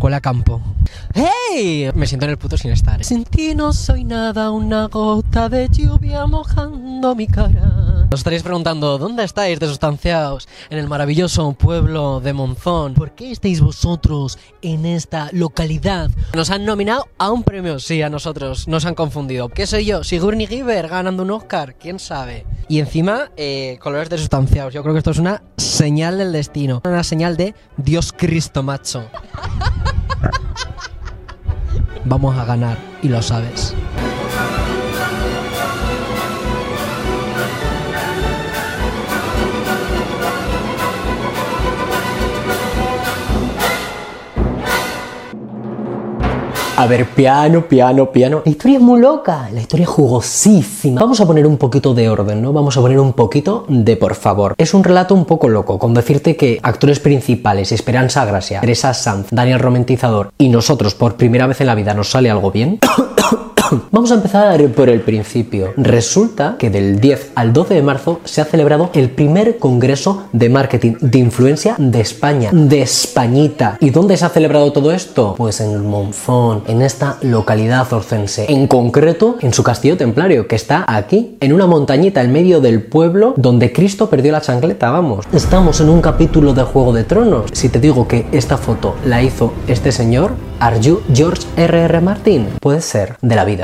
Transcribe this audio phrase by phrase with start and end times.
[0.00, 0.60] Huele a campo.
[1.14, 1.90] ¡Hey!
[1.94, 3.02] Me siento en el puto sin estar.
[3.04, 7.87] Sin ti no soy nada, una gota de lluvia mojando mi cara.
[8.10, 10.48] Os estaréis preguntando, ¿dónde estáis desustanciados?
[10.70, 12.94] En el maravilloso pueblo de Monzón.
[12.94, 16.10] ¿Por qué estáis vosotros en esta localidad?
[16.34, 18.66] Nos han nominado a un premio, sí, a nosotros.
[18.66, 19.50] Nos han confundido.
[19.50, 20.04] ¿Qué soy yo?
[20.04, 21.74] ¿Sigourney Giver ganando un Oscar?
[21.74, 22.46] ¿Quién sabe?
[22.66, 24.72] Y encima, eh, colores desustanciados.
[24.72, 26.80] Yo creo que esto es una señal del destino.
[26.86, 29.04] Una señal de Dios Cristo, macho.
[32.06, 33.74] Vamos a ganar, y lo sabes.
[46.78, 48.42] A ver, piano, piano, piano.
[48.44, 51.00] La historia es muy loca, la historia es jugosísima.
[51.00, 52.52] Vamos a poner un poquito de orden, ¿no?
[52.52, 54.54] Vamos a poner un poquito de por favor.
[54.56, 59.26] Es un relato un poco loco, con decirte que actores principales, Esperanza Gracia, Teresa Sanz,
[59.32, 62.78] Daniel Romentizador y nosotros por primera vez en la vida nos sale algo bien.
[63.90, 65.72] Vamos a empezar por el principio.
[65.76, 70.48] Resulta que del 10 al 12 de marzo se ha celebrado el primer Congreso de
[70.48, 73.76] Marketing de Influencia de España, de Españita.
[73.80, 75.34] ¿Y dónde se ha celebrado todo esto?
[75.36, 78.46] Pues en Monzón, en esta localidad orcense.
[78.48, 82.82] En concreto, en su castillo templario, que está aquí, en una montañita en medio del
[82.82, 85.26] pueblo donde Cristo perdió la chancleta, vamos.
[85.32, 87.50] Estamos en un capítulo de Juego de Tronos.
[87.52, 91.84] Si te digo que esta foto la hizo este señor, ¿Are George R.R.
[91.84, 92.00] R.
[92.00, 92.48] Martin?
[92.60, 93.57] Puede ser, de la vida.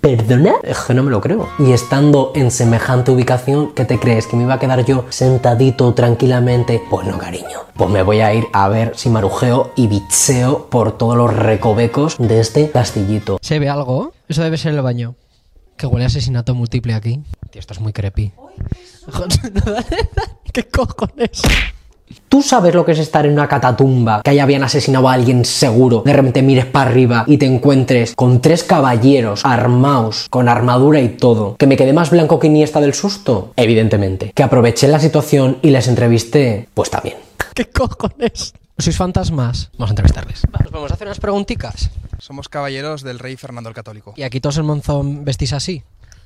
[0.00, 0.54] ¿Perdona?
[0.62, 1.48] Es que no me lo creo.
[1.58, 4.26] Y estando en semejante ubicación, ¿qué te crees?
[4.26, 6.82] ¿Que me iba a quedar yo sentadito tranquilamente?
[6.90, 7.60] Pues no, cariño.
[7.76, 12.16] Pues me voy a ir a ver si marujeo y bicheo por todos los recovecos
[12.18, 13.38] de este castillito.
[13.42, 14.12] ¿Se ve algo?
[14.28, 15.14] Eso debe ser el baño.
[15.76, 17.22] Que huele a asesinato múltiple aquí.
[17.50, 18.32] Tío, esto es muy creepy.
[20.52, 21.42] ¿Qué cojones?
[22.30, 25.44] ¿Tú sabes lo que es estar en una catatumba, que ahí habían asesinado a alguien
[25.44, 26.04] seguro?
[26.06, 31.08] De repente mires para arriba y te encuentres con tres caballeros armados, con armadura y
[31.08, 31.56] todo.
[31.56, 33.52] ¿Que me quedé más blanco que Iniesta del susto?
[33.56, 34.30] Evidentemente.
[34.32, 36.68] ¿Que aproveché la situación y les entrevisté?
[36.72, 37.16] Pues también.
[37.54, 38.54] ¿Qué cojones?
[38.78, 39.72] ¿Sois fantasmas?
[39.72, 40.42] Vamos a entrevistarles.
[40.62, 41.90] Nos vamos a hacer unas preguntitas.
[42.20, 44.14] Somos caballeros del rey Fernando el Católico.
[44.16, 45.82] ¿Y aquí todos en Monzón vestís así?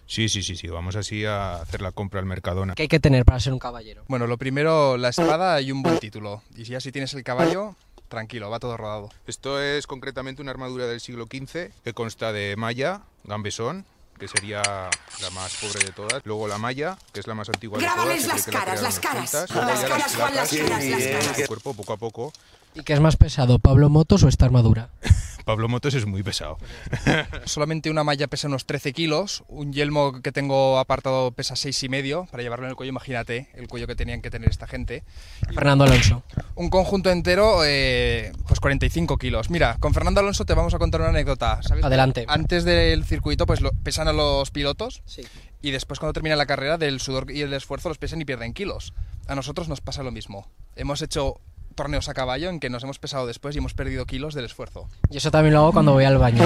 [0.07, 0.69] Sí, sí, sí, sí.
[0.69, 2.75] Vamos así a hacer la compra al Mercadona.
[2.75, 4.05] ¿Qué hay que tener para ser un caballero?
[4.09, 6.43] Bueno, lo primero, la espada y un buen título.
[6.57, 7.77] Y si ya si tienes el caballo,
[8.09, 9.11] tranquilo, va todo rodado.
[9.27, 13.87] Esto es concretamente una armadura del siglo XV que consta de malla, gambesón,
[14.19, 16.23] que sería la más pobre de todas.
[16.25, 17.97] Luego la malla, que es la más antigua de todas.
[17.97, 19.33] Grábales que las que la caras, las caras.
[19.33, 21.39] Las caras, Juan, las caras, las caras.
[21.39, 22.33] el cuerpo poco a poco.
[22.75, 24.91] ¿Y qué es más pesado, Pablo Motos o esta armadura?
[25.45, 26.59] Pablo Motos es muy pesado.
[27.45, 31.89] Solamente una malla pesa unos 13 kilos, un yelmo que tengo apartado pesa seis y
[31.89, 35.05] medio para llevarlo en el cuello, imagínate el cuello que tenían que tener esta gente.
[35.53, 36.23] Fernando Alonso.
[36.57, 39.51] Un conjunto entero, eh, pues 45 kilos.
[39.51, 41.61] Mira, con Fernando Alonso te vamos a contar una anécdota.
[41.63, 41.85] ¿sabes?
[41.85, 42.25] Adelante.
[42.29, 45.23] Antes del circuito, pues lo, pesan a los pilotos Sí.
[45.63, 48.53] y después cuando termina la carrera, del sudor y el esfuerzo los pesan y pierden
[48.53, 48.95] kilos.
[49.27, 50.49] A nosotros nos pasa lo mismo.
[50.77, 51.41] Hemos hecho
[51.75, 54.89] torneos a caballo en que nos hemos pesado después y hemos perdido kilos del esfuerzo.
[55.11, 56.45] Y eso también lo hago cuando voy al baño.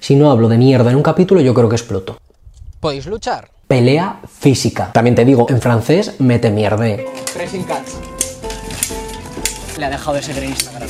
[0.00, 2.18] Si no hablo de mierda en un capítulo, yo creo que exploto.
[2.80, 3.50] ¿Podéis luchar?
[3.68, 4.90] Pelea física.
[4.92, 7.06] También te digo, en francés, mete mierde.
[7.32, 7.96] Pressing cats.
[9.78, 10.88] Le ha dejado de seguir Instagram.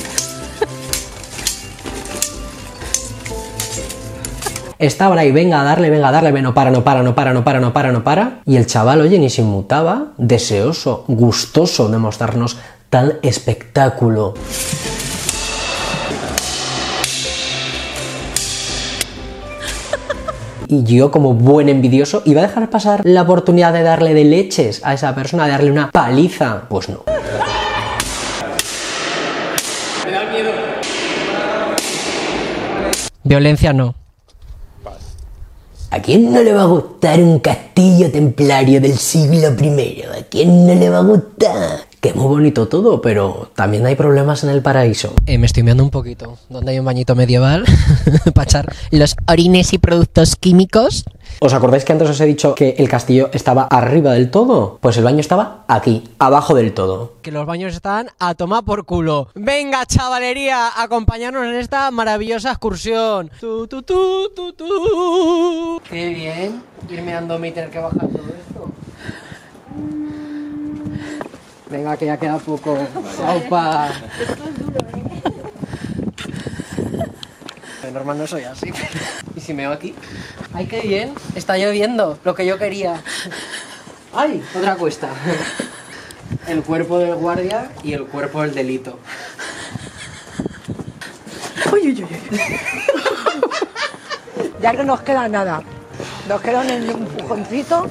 [4.79, 7.43] Estaba ahí, venga a darle, venga a darle, no para, no para, no para, no
[7.45, 8.41] para, no para, no para.
[8.45, 12.57] Y el chaval, oye, ni se inmutaba, deseoso, gustoso de mostrarnos
[12.89, 14.33] tal espectáculo.
[20.67, 24.81] Y yo, como buen envidioso, iba a dejar pasar la oportunidad de darle de leches
[24.83, 26.63] a esa persona, de darle una paliza.
[26.67, 27.03] Pues no.
[33.23, 33.95] Violencia no.
[35.91, 40.03] ¿A quién no le va a gustar un castillo templario del siglo I?
[40.19, 41.92] ¿A quién no le va a gustar?
[42.03, 45.13] Que muy bonito todo, pero también hay problemas en el paraíso.
[45.25, 46.37] Eh, me estoy mirando un poquito.
[46.49, 47.63] ¿Dónde hay un bañito medieval?
[48.35, 51.05] Para echar los orines y productos químicos.
[51.39, 54.79] ¿Os acordáis que antes os he dicho que el castillo estaba arriba del todo?
[54.81, 57.13] Pues el baño estaba aquí, abajo del todo.
[57.21, 59.29] Que los baños están a tomar por culo.
[59.33, 63.31] Venga, chavalería, acompañarnos en esta maravillosa excursión.
[63.39, 65.81] Tu, tu, tu, tu, tu.
[65.89, 68.69] Qué bien ir meándome y tener que bajar todo esto.
[71.73, 72.77] Venga, que ya queda poco.
[73.25, 73.89] Aupa.
[77.81, 78.71] De normal no soy así.
[79.35, 79.95] ¿Y si me veo aquí?
[80.53, 81.15] ¡Ay, qué bien!
[81.33, 83.01] Está lloviendo, lo que yo quería.
[84.13, 84.43] ¡Ay!
[84.55, 85.09] Otra cuesta.
[86.47, 88.99] el cuerpo del guardia y el cuerpo del delito.
[91.71, 92.39] Uy, uy, uy.
[94.61, 95.63] ya no nos queda nada.
[96.29, 97.89] Nos queda un empujoncito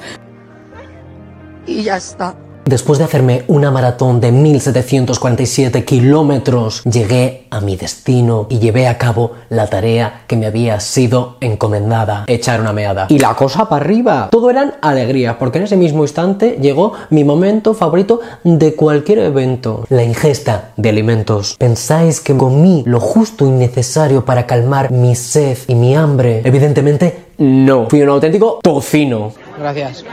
[1.65, 2.33] y ya está.
[2.65, 8.97] Después de hacerme una maratón de 1747 kilómetros, llegué a mi destino y llevé a
[8.97, 13.07] cabo la tarea que me había sido encomendada, echar una meada.
[13.09, 14.29] Y la cosa para arriba.
[14.31, 19.85] Todo eran alegrías, porque en ese mismo instante llegó mi momento favorito de cualquier evento,
[19.89, 21.57] la ingesta de alimentos.
[21.57, 26.41] ¿Pensáis que comí lo justo y necesario para calmar mi sed y mi hambre?
[26.45, 27.89] Evidentemente, no.
[27.89, 29.33] Fui un auténtico tocino.
[29.59, 30.05] Gracias.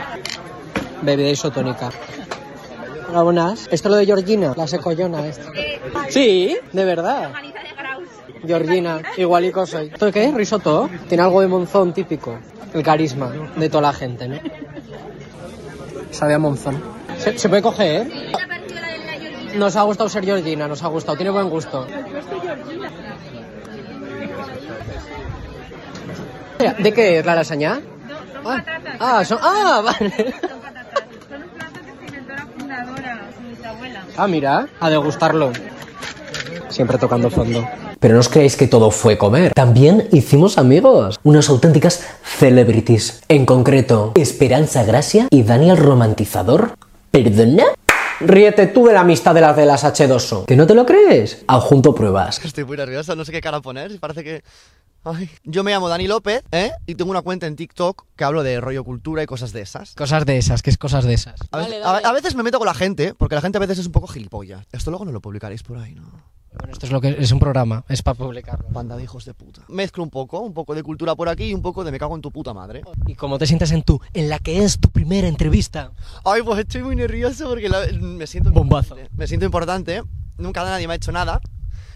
[1.01, 1.89] Bebida isotónica.
[3.11, 4.53] ¿Esto es lo de Georgina?
[4.55, 5.51] La secollona esta.
[6.09, 7.31] Sí, de verdad.
[8.45, 9.87] Georgina, igualico soy.
[9.87, 10.31] ¿Esto qué?
[10.31, 10.89] ¿Risotto?
[11.09, 12.39] Tiene algo de monzón típico.
[12.73, 14.39] El carisma de toda la gente, ¿no?
[16.11, 16.81] Sabe a monzón.
[17.17, 18.09] ¿Se, se puede coger?
[19.55, 21.17] Nos ha gustado ser Georgina, nos ha gustado.
[21.17, 21.85] Tiene buen gusto.
[26.79, 27.81] ¿De qué es la lasaña?
[28.45, 28.63] Ah,
[28.99, 30.33] ah, son, ah, vale.
[34.17, 35.51] Ah, mira, a degustarlo.
[36.69, 37.67] Siempre tocando fondo.
[37.99, 39.53] Pero no os creáis que todo fue comer.
[39.53, 41.19] También hicimos amigos.
[41.23, 43.21] Unas auténticas celebrities.
[43.27, 46.75] En concreto, Esperanza Gracia y Daniel Romantizador.
[47.11, 47.65] ¿Perdona?
[48.19, 50.45] Ríete tú de la amistad de las de las H2O.
[50.45, 51.43] ¿Que no te lo crees?
[51.47, 52.43] Adjunto pruebas.
[52.43, 53.99] Estoy muy nervioso, no sé qué cara poner.
[53.99, 54.43] Parece que.
[55.03, 55.29] Ay.
[55.43, 56.71] Yo me llamo Dani López, ¿eh?
[56.85, 59.95] Y tengo una cuenta en TikTok que hablo de rollo cultura y cosas de esas.
[59.95, 61.39] Cosas de esas, que es cosas de esas.
[61.51, 63.79] A, veces, a- a veces me meto con la gente, porque la gente a veces
[63.79, 64.65] es un poco gilipollas.
[64.71, 66.03] Esto luego no lo publicaréis por ahí, ¿no?
[66.53, 68.67] Bueno, esto es lo que es un programa, es para publicarlo.
[68.69, 69.61] Banda de hijos de puta.
[69.69, 72.13] Mezclo un poco, un poco de cultura por aquí y un poco de me cago
[72.13, 72.81] en tu puta madre.
[73.07, 75.93] ¿Y cómo te sientes en tu, en la que es tu primera entrevista?
[76.25, 78.95] Ay, pues estoy muy nervioso porque la- me siento Bombazo.
[78.95, 79.15] importante.
[79.17, 80.03] Me siento importante.
[80.37, 81.39] Nunca nadie me ha hecho nada.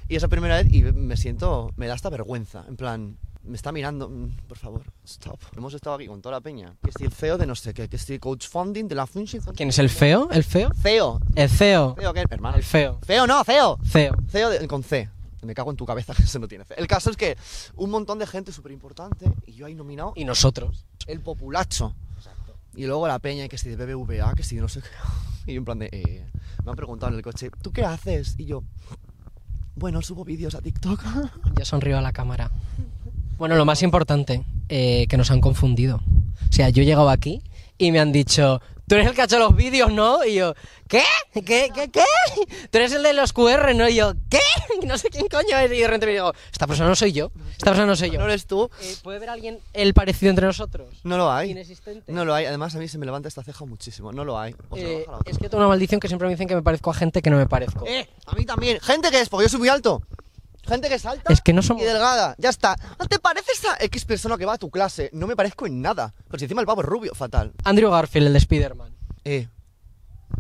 [0.07, 2.63] Y esa primera vez y me siento, me da hasta vergüenza.
[2.68, 5.40] En plan, me está mirando, mm, por favor, stop.
[5.57, 6.75] Hemos estado aquí con toda la peña.
[6.84, 9.07] Que estoy el CEO de no sé qué, que estoy coach funding de la.
[9.56, 10.30] ¿Quién es el feo?
[10.31, 10.69] ¿El feo?
[10.81, 11.19] CEO.
[11.36, 11.96] El feo.
[11.98, 12.24] CEO, ¿qué?
[12.30, 12.57] Hermano.
[12.57, 13.00] El feo.
[13.06, 13.78] Feo, no, CEO.
[13.84, 14.13] Feo.
[14.30, 15.10] CEO de- con C.
[15.42, 16.74] Me cago en tu cabeza que eso no tiene C.
[16.78, 17.38] El caso es que
[17.75, 20.86] un montón de gente súper importante y yo ahí nominado Y nosotros.
[21.06, 21.96] el populacho.
[22.75, 24.88] Y luego la peña, que si de BBVA, que si de no sé qué.
[25.52, 25.86] Y yo en plan de...
[25.92, 26.25] eh,
[26.63, 28.34] me han preguntado en el coche, ¿tú qué haces?
[28.40, 28.63] Y yo...
[29.75, 31.04] Bueno, subo vídeos a TikTok.
[31.57, 32.51] Ya sonrío a la cámara.
[33.38, 35.98] Bueno, lo más importante, eh, que nos han confundido.
[36.50, 37.42] O sea, yo he llegado aquí
[37.77, 40.24] y me han dicho, tú eres el que ha hecho los vídeos, ¿no?
[40.26, 40.54] Y yo,
[40.88, 41.04] ¿qué?
[41.34, 41.70] ¿Qué?
[41.74, 41.90] ¿Qué?
[41.92, 42.04] ¿Qué?
[42.70, 43.88] Tú eres el de los QR, ¿no?
[43.90, 44.40] Y yo, ¿qué?
[44.86, 45.72] No sé quién coño es.
[45.72, 47.32] Y de repente me digo, esta persona no soy yo.
[47.52, 48.20] Esta persona no soy yo.
[48.20, 48.70] ¿No eres tú?
[48.82, 50.88] Eh, ¿Puede ver alguien el parecido entre nosotros?
[51.04, 51.52] No lo hay.
[51.52, 52.12] Inexistente.
[52.12, 52.46] No lo hay.
[52.46, 54.12] Además, a mí se me levanta esta ceja muchísimo.
[54.12, 54.56] No lo hay.
[54.70, 56.94] O Eh, es que tengo una maldición que siempre me dicen que me parezco a
[56.94, 57.86] gente que no me parezco.
[57.88, 58.08] ¡Eh!
[58.28, 58.80] A mí también.
[58.81, 60.02] Gente que es, porque yo soy muy alto.
[60.68, 62.36] Gente que es alta Es que no somos- y delgada.
[62.38, 62.76] Ya está.
[63.00, 65.10] ¿No te pareces a X persona que va a tu clase?
[65.14, 66.14] No me parezco en nada.
[66.28, 67.54] Pero si encima el pavo es rubio, fatal.
[67.64, 68.96] Andrew Garfield, el de Spider-Man.
[69.24, 69.48] Eh,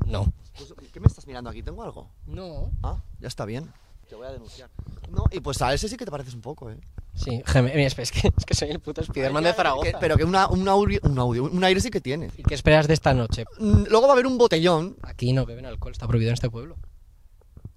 [0.05, 0.31] No.
[0.57, 1.61] pues, ¿qué me estás mirando aquí?
[1.63, 2.09] ¿Tengo algo?
[2.25, 2.71] No.
[2.83, 3.71] Ah, ya está bien.
[4.09, 4.69] Te voy a denunciar.
[5.09, 6.77] No, y pues a ese sí que te pareces un poco, ¿eh?
[7.15, 9.91] Sí, mira, es que, es que soy el puto Spider-Man de Zaragoza.
[9.91, 12.29] Que- pero que una, un, audio, un audio, un aire sí que tiene.
[12.37, 13.45] ¿Y qué esperas de esta noche?
[13.57, 14.97] Mm, Luego va a haber un botellón.
[15.01, 16.77] Aquí no beben alcohol, está prohibido en este pueblo.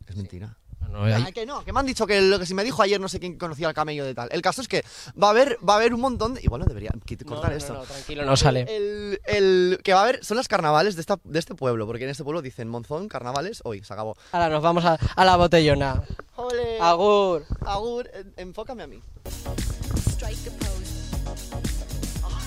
[0.07, 0.59] Es mentira.
[0.91, 2.65] No, no, hay- Ah, que no, que me han dicho que lo que si me
[2.65, 4.29] dijo ayer no sé quién conocía al camello de tal.
[4.33, 4.85] El caso es que
[5.23, 6.41] va a haber, va a haber un montón de.
[6.43, 7.73] Igual no debería quit- No, cortar no, esto.
[7.75, 8.63] no, no, tranquilo, no sale.
[8.69, 12.05] El, el- que va a haber son las carnavales de, esta, de este pueblo, porque
[12.05, 14.17] en este pueblo dicen Monzón, carnavales, hoy se acabó.
[14.33, 16.03] Ahora nos vamos a, a la botellona.
[16.37, 16.79] ¡Ole!
[16.81, 17.45] Agur.
[17.67, 19.03] Agur, en- enfócame a mí.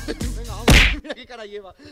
[0.07, 0.65] Venga, vamos,
[1.03, 1.73] mira qué cara lleva.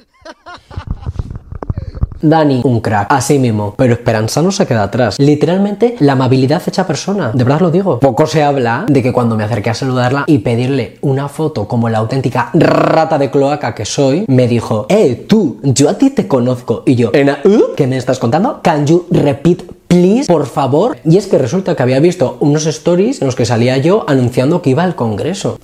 [2.21, 3.73] Dani, un crack, así mismo.
[3.77, 5.17] Pero Esperanza no se queda atrás.
[5.19, 7.31] Literalmente, la amabilidad hecha persona.
[7.33, 7.99] De verdad lo digo.
[7.99, 11.89] Poco se habla de que cuando me acerqué a saludarla y pedirle una foto como
[11.89, 16.27] la auténtica rata de cloaca que soy, me dijo, eh, tú, yo a ti te
[16.27, 16.83] conozco.
[16.85, 17.75] Y yo, "Ena, ¿uh?
[17.75, 18.61] ¿qué me estás contando?
[18.61, 20.97] Can you repeat Please, por favor.
[21.03, 24.61] Y es que resulta que había visto unos stories en los que salía yo anunciando
[24.61, 25.57] que iba al Congreso.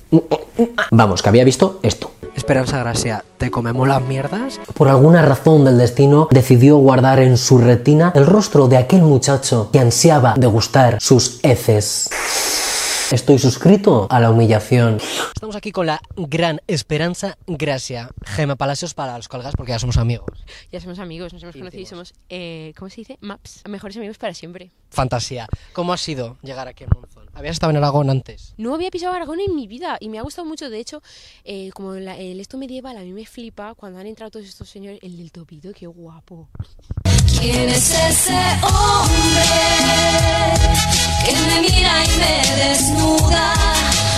[0.90, 2.10] Vamos, que había visto esto.
[2.36, 4.60] Esperanza Gracia, ¿te comemos las mierdas?
[4.74, 9.70] Por alguna razón del destino, decidió guardar en su retina el rostro de aquel muchacho
[9.72, 12.10] que ansiaba degustar sus heces.
[13.12, 14.98] Estoy suscrito a la humillación.
[15.34, 18.10] Estamos aquí con la gran Esperanza Gracia.
[18.24, 20.26] Gema Palacios para los colgas porque ya somos amigos.
[20.72, 23.18] Ya somos amigos, nos hemos conocido y somos, eh, ¿cómo se dice?
[23.20, 23.62] Maps.
[23.68, 24.72] Mejores amigos para siempre.
[24.90, 25.46] Fantasía.
[25.72, 27.26] ¿Cómo ha sido llegar aquí a Monzón?
[27.34, 28.54] ¿Habías estado en Aragón antes?
[28.56, 30.68] No había pisado Aragón en mi vida y me ha gustado mucho.
[30.68, 31.00] De hecho,
[31.44, 34.68] eh, como la- el esto medieval a mí me flipa cuando han entrado todos estos
[34.68, 34.98] señores.
[35.02, 36.48] El del topito, qué guapo.
[37.40, 39.42] ¿Quién es ese hombre
[41.24, 43.52] que me mira y me desnuda?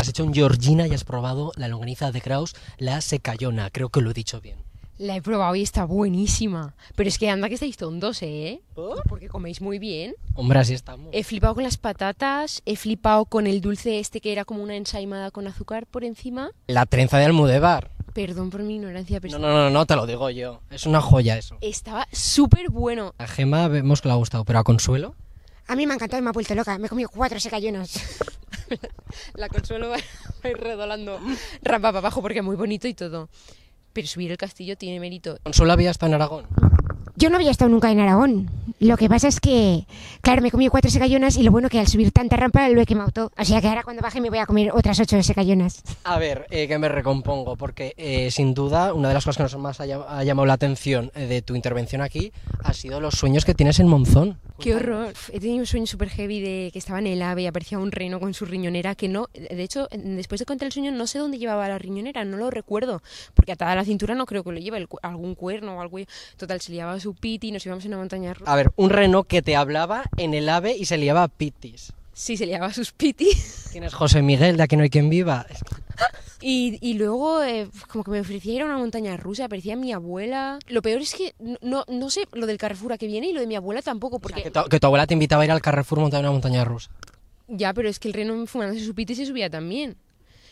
[0.01, 3.71] Has hecho un Georgina y has probado la longaniza de Kraus, la secayona.
[3.71, 4.57] Creo que lo he dicho bien.
[4.99, 6.75] La he probado y está buenísima.
[6.97, 8.63] Pero es que anda que estáis tontos, ¿eh?
[9.09, 10.15] Porque coméis muy bien.
[10.35, 11.09] Hombre, así estamos.
[11.13, 14.75] He flipado con las patatas, he flipado con el dulce este que era como una
[14.75, 16.51] ensaimada con azúcar por encima.
[16.67, 17.91] La trenza de Almudebar.
[18.19, 20.61] Perdón por mi ignorancia, pero No, no, no, no, te lo digo yo.
[20.71, 21.57] Es una joya eso.
[21.61, 23.15] estaba súper bueno.
[23.17, 25.15] A Gema vemos que le ha gustado, pero a Consuelo.
[25.69, 26.77] A mí me ha encantado y me ha vuelto loca.
[26.79, 27.93] Me he comido cuatro secayunos.
[29.35, 29.99] La consuelo va
[30.43, 31.21] a ir redolando
[31.63, 33.29] rampa para abajo porque es muy bonito y todo.
[33.93, 35.39] Pero subir el castillo tiene mérito.
[35.45, 36.47] Consuelo había estado en Aragón.
[37.19, 38.49] Yo no había estado nunca en Aragón.
[38.79, 39.87] Lo que pasa es que,
[40.21, 42.81] claro, me he comido cuatro secallonas y lo bueno que al subir tanta rampa lo
[42.81, 43.33] he quemado todo.
[43.37, 45.83] O sea que ahora cuando baje me voy a comer otras ocho secallonas.
[46.05, 49.43] A ver, eh, que me recompongo, porque eh, sin duda una de las cosas que
[49.43, 52.31] nos más ha, llam- ha llamado la atención eh, de tu intervención aquí
[52.63, 54.39] ha sido los sueños que tienes en Monzón.
[54.61, 55.13] ¡Qué horror!
[55.33, 57.91] He tenido un sueño súper heavy de que estaba en el ave y aparecía un
[57.91, 59.29] reno con su riñonera que no...
[59.33, 62.51] De hecho, después de contar el sueño no sé dónde llevaba la riñonera, no lo
[62.51, 63.03] recuerdo.
[63.35, 65.99] Porque atada a la cintura no creo que lo lleve, algún cuerno o algo.
[66.37, 68.53] Total, se liaba su piti y nos íbamos en una montaña rusa.
[68.53, 71.93] A ver, un reno que te hablaba en el ave y se liaba a pitis.
[72.13, 73.69] Sí, se liaba sus pitis.
[73.73, 74.57] ¿Quién es José Miguel?
[74.57, 75.47] De aquí no hay quien viva.
[76.41, 79.93] Y, y luego, eh, como que me ofrecía ir a una montaña rusa, aparecía mi
[79.93, 80.59] abuela.
[80.69, 83.41] Lo peor es que no, no, sé lo del Carrefour a que viene y lo
[83.41, 84.43] de mi abuela tampoco, porque...
[84.43, 86.91] Que tu, que tu abuela te invitaba a ir al Carrefour montar una montaña rusa.
[87.49, 89.97] Ya, pero es que el reno fumándose su piti se subía también.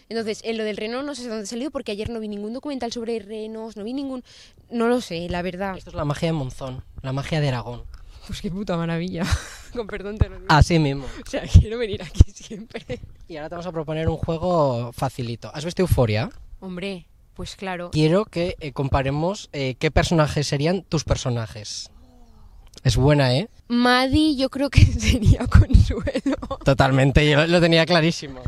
[0.09, 2.29] Entonces, en lo del reno no sé de dónde ha salido porque ayer no vi
[2.29, 4.23] ningún documental sobre renos, no vi ningún...
[4.71, 5.77] No lo sé, la verdad.
[5.77, 7.83] Esto es la magia de Monzón, la magia de Aragón.
[8.27, 9.25] Pues qué puta maravilla.
[9.73, 10.47] Con perdón te lo digo.
[10.49, 11.05] Así mismo.
[11.05, 13.01] O sea, quiero venir aquí siempre.
[13.29, 15.51] Y ahora te vamos a proponer un juego facilito.
[15.55, 16.31] ¿Has visto Euforia?
[16.61, 17.91] Hombre, pues claro.
[17.91, 21.91] Quiero que eh, comparemos eh, qué personajes serían tus personajes.
[22.83, 23.49] Es buena, ¿eh?
[23.69, 26.37] Maddie yo creo que sería Consuelo.
[26.65, 28.43] Totalmente, yo lo tenía clarísimo.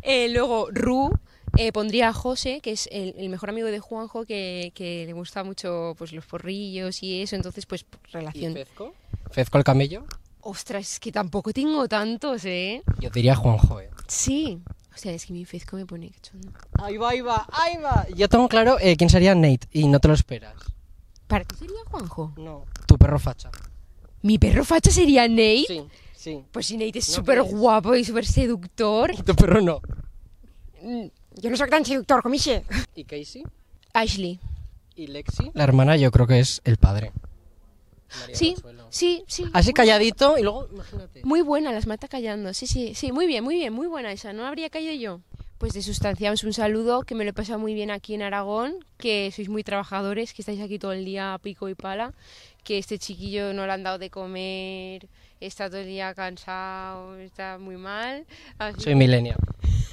[0.00, 1.10] Eh, luego, Ru,
[1.58, 5.12] eh, pondría a José, que es el, el mejor amigo de Juanjo, que, que le
[5.12, 8.54] gusta mucho pues los porrillos y eso, entonces pues relación...
[8.54, 8.94] Fezco?
[9.30, 10.04] ¿Fezco el camello?
[10.40, 12.82] Ostras, es que tampoco tengo tantos, ¿eh?
[12.98, 13.90] Yo diría Juanjo, ¿eh?
[14.08, 14.60] Sí.
[14.94, 16.52] O sea, es que mi Fezco me pone cachondo.
[16.78, 18.06] Ahí va, ahí va, ahí va.
[18.14, 20.54] Yo tengo claro eh, quién sería Nate y no te lo esperas.
[21.28, 22.34] ¿Para ti sería Juanjo?
[22.36, 22.64] No.
[22.86, 23.50] Tu perro facha.
[24.20, 25.64] ¿Mi perro facha sería Nate?
[25.66, 25.82] Sí,
[26.22, 26.44] sí.
[26.52, 29.12] Pues si Nate es ¿No súper guapo y súper seductor.
[29.26, 29.80] Tu perro no.
[30.82, 31.06] Mm,
[31.40, 32.62] Yo no soy tan seductor, comiche.
[32.94, 33.42] ¿Y Casey?
[33.92, 34.38] Ashley.
[34.94, 35.50] ¿Y Lexi?
[35.54, 37.12] La hermana yo creo que es el padre.
[38.20, 38.86] María Sí, Consuelo.
[38.90, 39.46] sí, sí.
[39.54, 41.22] Así calladito y luego, imagínate.
[41.24, 42.52] Muy buena, las mata callando.
[42.52, 44.32] Sí, sí, sí, muy bien, muy bien, muy buena esa.
[44.34, 45.20] No habría caído yo.
[45.56, 48.84] Pues de sustanciaos un saludo, que me lo he pasado muy bien aquí en Aragón,
[48.98, 52.12] que sois muy trabajadores, que estáis aquí todo el día a pico y pala,
[52.64, 55.08] que este chiquillo no le han dado de comer,
[55.46, 58.24] está todo el día cansado, está muy mal.
[58.58, 59.36] Así Soy millennial.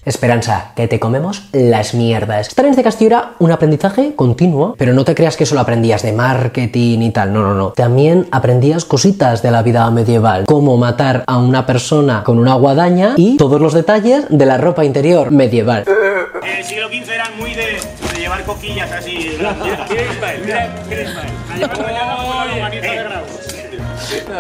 [0.06, 2.48] Esperanza, que te comemos las mierdas.
[2.48, 6.04] Estar en este castillo era un aprendizaje continuo, pero no te creas que solo aprendías
[6.04, 7.72] de marketing y tal, no, no, no.
[7.72, 13.16] También aprendías cositas de la vida medieval, como matar a una persona con una guadaña
[13.18, 15.84] y todos los detalles de la ropa interior medieval.
[16.44, 19.38] En el siglo XV eran muy de, de llevar coquillas así.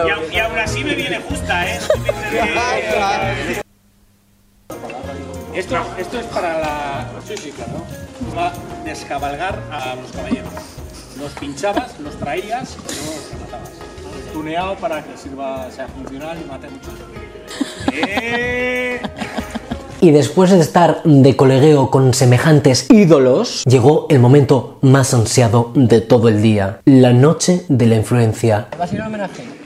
[0.07, 1.79] Y, y aún así me viene justa, ¿eh?
[5.59, 7.05] Esto, esto es para la.
[7.27, 7.83] Sí, sí, claro.
[8.33, 8.53] Para
[8.85, 10.53] descabalgar a los caballeros.
[11.19, 13.71] Los pinchabas, los traías y luego los matabas.
[14.31, 16.91] Tuneado para que sirva, sea funcional y mate mucho.
[17.91, 19.01] ¡Eh!
[19.99, 25.99] Y después de estar de colegueo con semejantes ídolos, llegó el momento más ansiado de
[25.99, 28.67] todo el día, la noche de la influencia.
[28.77, 29.58] ¿Vas a ir al homenaje?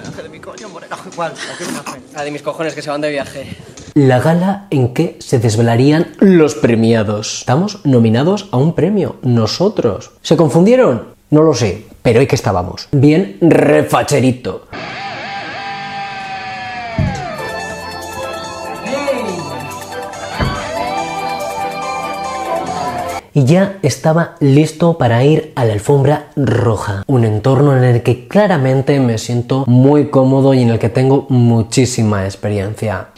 [0.00, 1.32] ¿El homenaje de mi coño, morenaje cuál?
[1.32, 2.00] ¿A qué homenaje?
[2.14, 3.56] La de mis cojones que se van de viaje.
[3.94, 7.40] La gala en que se desvelarían los premiados.
[7.40, 10.12] Estamos nominados a un premio, nosotros.
[10.22, 11.08] ¿Se confundieron?
[11.30, 12.88] No lo sé, pero ahí que estábamos.
[12.92, 14.68] Bien refacherito.
[23.32, 28.28] Y ya estaba listo para ir a la alfombra roja, un entorno en el que
[28.28, 33.08] claramente me siento muy cómodo y en el que tengo muchísima experiencia.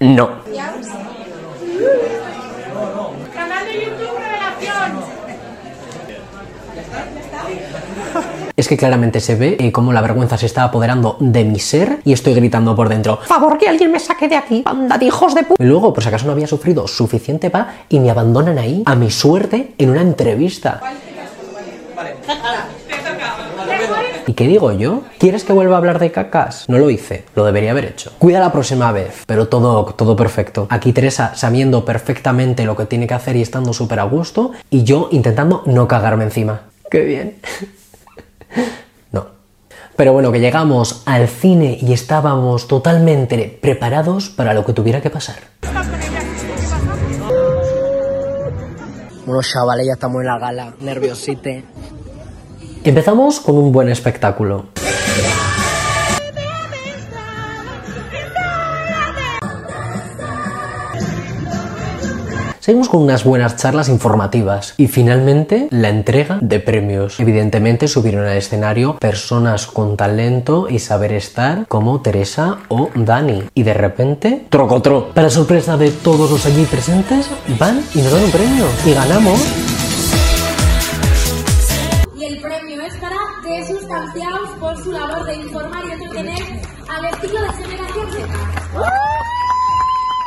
[0.00, 0.44] No.
[8.64, 11.98] Es que claramente se ve eh, cómo la vergüenza se está apoderando de mi ser
[12.02, 13.18] y estoy gritando por dentro.
[13.18, 14.62] Favor, que alguien me saque de aquí.
[14.62, 15.54] Banda de hijos de pu...
[15.58, 18.94] Y luego, por si acaso no había sufrido suficiente pa y me abandonan ahí a
[18.94, 20.80] mi suerte en una entrevista.
[24.26, 25.02] ¿Y qué digo yo?
[25.18, 26.64] ¿Quieres que vuelva a hablar de cacas?
[26.66, 28.12] No lo hice, lo debería haber hecho.
[28.18, 30.68] Cuida la próxima vez, pero todo, todo perfecto.
[30.70, 34.84] Aquí Teresa sabiendo perfectamente lo que tiene que hacer y estando súper a gusto, y
[34.84, 36.62] yo intentando no cagarme encima.
[36.90, 37.36] ¡Qué bien!
[39.12, 39.26] No.
[39.96, 45.10] Pero bueno, que llegamos al cine y estábamos totalmente preparados para lo que tuviera que
[45.10, 45.36] pasar.
[49.26, 50.74] Bueno, chavales, ya estamos en la gala.
[50.80, 51.64] Nerviosite.
[52.84, 54.66] Empezamos con un buen espectáculo.
[62.64, 67.20] Seguimos con unas buenas charlas informativas y finalmente la entrega de premios.
[67.20, 73.42] Evidentemente subieron al escenario personas con talento y saber estar como Teresa o Dani.
[73.54, 75.10] Y de repente, trocotro.
[75.12, 77.28] Para sorpresa de todos los allí presentes,
[77.58, 78.64] van y nos dan un premio.
[78.86, 79.73] Y ganamos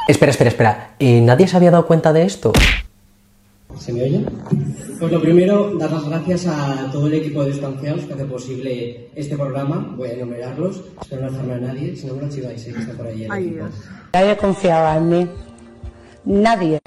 [0.07, 0.95] Espera, espera, espera.
[0.99, 2.53] Eh, ¿Nadie se había dado cuenta de esto?
[3.77, 4.25] ¿Se me oye?
[4.99, 9.09] Pues lo primero, dar las gracias a todo el equipo de Distanciados que hace posible
[9.15, 9.93] este programa.
[9.97, 12.93] Voy a enumerarlos, espero no dejarme a nadie, si no me lo chiváis, eh, está
[12.93, 13.65] por ahí el equipo.
[14.13, 15.27] Nadie confiaba en mí.
[16.25, 16.79] Nadie.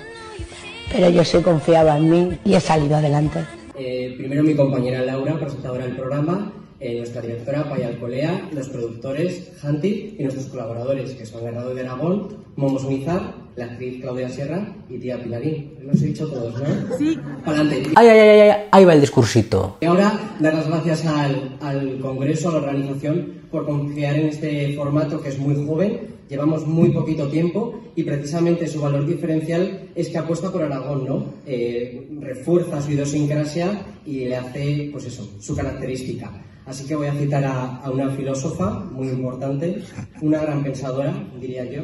[0.90, 3.44] Pero yo sí confiaba en mí y he salido adelante.
[3.76, 9.52] Eh, primero mi compañera Laura, presentadora del programa, eh, nuestra directora Paya Alcolea, los productores
[9.62, 14.74] Hanti y nuestros colaboradores, que son Bernardo de Aragón, Momos Mizar, la actriz Claudia Sierra
[14.88, 15.74] y tía Pilarín.
[15.82, 16.96] Los he dicho todos, ¿no?
[16.96, 17.18] Sí.
[17.44, 17.82] Pa'lante.
[17.96, 19.76] Ay, ay, ay, ay, ahí va el discursito.
[19.80, 24.74] Y ahora, dar las gracias al, al Congreso, a la organización, por confiar en este
[24.74, 30.08] formato que es muy joven, llevamos muy poquito tiempo y precisamente su valor diferencial es
[30.08, 31.34] que apuesta por Aragón, ¿no?
[31.46, 36.30] Eh, refuerza su idiosincrasia y le hace, pues eso, su característica.
[36.70, 39.82] Así que voy a citar a, una filósofa muy importante,
[40.22, 41.82] una gran pensadora, diría yo,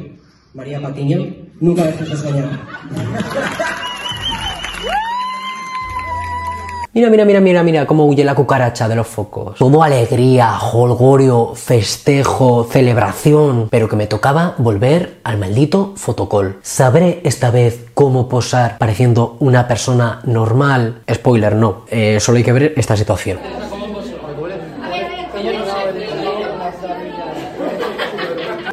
[0.53, 1.27] María Patiño.
[1.59, 2.49] Nunca dejes de soñar.
[6.93, 9.57] Mira, mira, mira, mira, mira cómo huye la cucaracha de los focos.
[9.57, 13.67] Todo alegría, holgorio, festejo, celebración.
[13.69, 16.59] Pero que me tocaba volver al maldito fotocall.
[16.61, 21.01] Sabré esta vez cómo posar pareciendo una persona normal.
[21.13, 21.83] Spoiler, no.
[21.89, 23.37] Eh, solo hay que ver esta situación.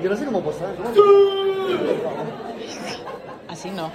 [0.04, 0.74] Yo no sé cómo posar.
[3.48, 3.90] Así no.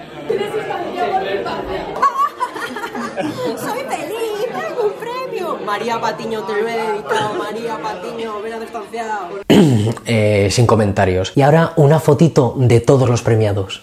[3.56, 5.56] Soy feliz, tengo un premio.
[5.80, 9.28] María Patiño te lo he María Patiño, a distanciado.
[10.06, 11.32] Eh, sin comentarios.
[11.34, 13.80] Y ahora una fotito de todos los premiados.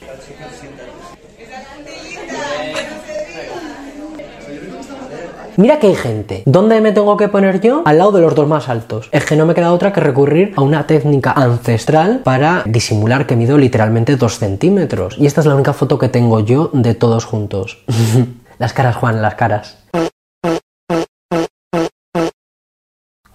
[5.55, 6.43] Mira que hay gente.
[6.45, 7.81] ¿Dónde me tengo que poner yo?
[7.85, 9.09] Al lado de los dos más altos.
[9.11, 13.35] Es que no me queda otra que recurrir a una técnica ancestral para disimular que
[13.35, 15.17] mido literalmente dos centímetros.
[15.17, 17.83] Y esta es la única foto que tengo yo de todos juntos.
[18.59, 19.77] las caras, Juan, las caras.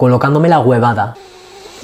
[0.02, 1.14] Colocándome la huevada.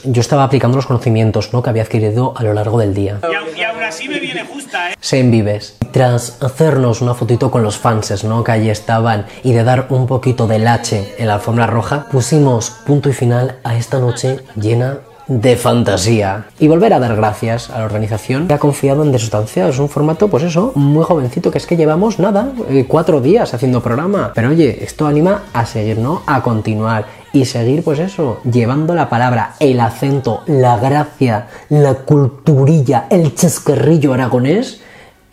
[0.03, 1.63] Yo estaba aplicando los conocimientos ¿no?
[1.63, 3.21] que había adquirido a lo largo del día.
[3.23, 4.95] Y, y aún así me viene justa, ¿eh?
[4.99, 5.77] Sen Vives.
[5.93, 8.43] Tras hacernos una fotito con los fanses, ¿no?
[8.43, 12.71] Que allí estaban y de dar un poquito de lache en la alfombra roja, pusimos
[12.71, 16.47] punto y final a esta noche llena de fantasía.
[16.59, 19.75] Y volver a dar gracias a la organización que ha confiado en Desustanciados.
[19.75, 23.53] Es un formato, pues eso, muy jovencito, que es que llevamos nada, eh, cuatro días
[23.55, 24.33] haciendo programa.
[24.35, 26.23] Pero oye, esto anima a seguir, ¿no?
[26.27, 33.07] A continuar y seguir, pues eso, llevando la palabra, el acento, la gracia, la culturilla,
[33.11, 34.81] el chascarrillo aragonés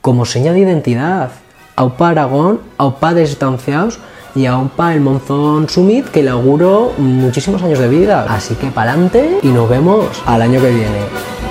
[0.02, 1.32] como seña de identidad.
[1.76, 4.00] Aupa Aragón, Aupa Distanciados
[4.34, 8.26] y Aupa el Monzón Summit que le auguro muchísimos años de vida.
[8.30, 11.45] Así que pa'lante y nos vemos al año que viene.